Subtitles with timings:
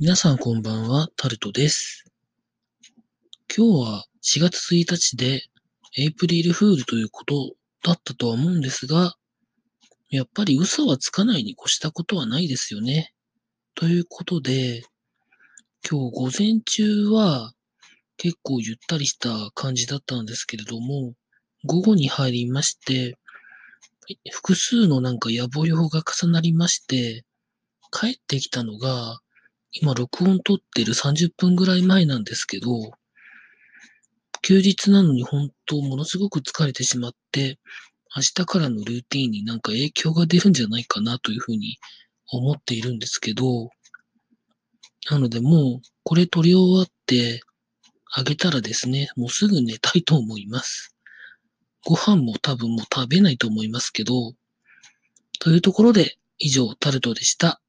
[0.00, 2.04] 皆さんこんばんは、タルトです。
[3.52, 5.42] 今日は4月1日で
[5.96, 9.16] エイプリルフールということだったとは思うんですが、
[10.08, 13.12] やっぱり嘘はつかないに越したことはないですよね。
[13.74, 14.84] ということで、
[15.90, 17.52] 今日午前中は
[18.18, 21.14] 結構ゆったりした感じだったんですけれども、
[21.64, 23.18] 午後に入りまして、
[24.30, 27.24] 複数のなんか野暮用が重なりまして、
[27.90, 29.18] 帰ってきたのが、
[29.72, 32.92] 今録音撮ってる30分ぐらい前なんですけど、
[34.42, 37.58] 休日なのに本当ものすごく疲れてしまって、
[38.16, 41.78] 明日からのルーティーンになんか影響が出るんじゃないかなというふうに
[42.30, 43.70] 思っているんですけど、
[45.10, 47.42] なのでもうこれ撮り終わって
[48.14, 50.94] あげたらですね、もうすぐ寝たいと思います。
[51.84, 54.32] ご飯も多分もう食べないと思いますけど、
[55.40, 57.60] というところで以上タルトでした。